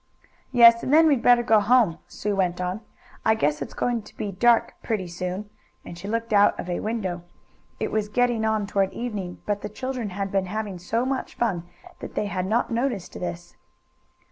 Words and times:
"Yes, 0.51 0.81
and 0.81 0.91
then 0.91 1.05
we'd 1.05 1.21
better 1.21 1.43
go 1.43 1.59
home," 1.59 1.99
Sue 2.07 2.35
went 2.35 2.59
on. 2.59 2.81
"I 3.23 3.35
guess 3.35 3.61
it's 3.61 3.75
going 3.75 4.01
to 4.01 4.17
be 4.17 4.31
dark 4.31 4.73
pretty 4.81 5.07
soon," 5.07 5.51
and 5.85 5.95
she 5.95 6.07
looked 6.07 6.33
out 6.33 6.59
of 6.59 6.71
a 6.71 6.79
window. 6.79 7.21
It 7.79 7.91
was 7.91 8.09
getting 8.09 8.43
on 8.43 8.65
toward 8.65 8.91
evening, 8.93 9.43
but 9.45 9.61
the 9.61 9.69
children 9.69 10.09
had 10.09 10.31
been 10.31 10.47
having 10.47 10.79
so 10.79 11.05
much 11.05 11.35
fun 11.35 11.67
that 11.99 12.15
they 12.15 12.25
had 12.25 12.47
not 12.47 12.71
noticed 12.71 13.13
this. 13.13 13.55